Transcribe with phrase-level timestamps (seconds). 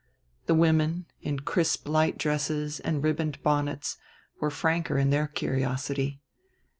[0.47, 3.97] The women, in crisp light dresses and ribboned bonnets,
[4.39, 6.23] were franker in their curiosity.